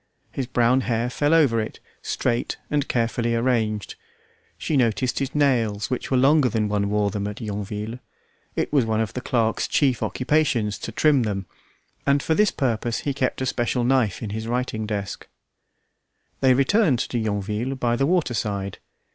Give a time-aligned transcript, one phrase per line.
[0.31, 3.93] His brown hair fell over it, straight and carefully arranged.
[4.57, 7.99] She noticed his nails which were longer than one wore them at Yonville.
[8.55, 11.45] It was one of the clerk's chief occupations to trim them,
[12.07, 15.27] and for this purpose he kept a special knife in his writing desk.
[16.39, 18.79] They returned to Yonville by the water side.